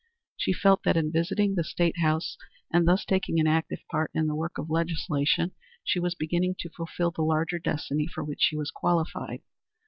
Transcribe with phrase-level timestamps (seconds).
[0.35, 2.35] She felt that in visiting the state house
[2.73, 5.51] and thus taking an active part in the work of legislation
[5.83, 9.43] she was beginning to fulfil the larger destiny for which she was qualified.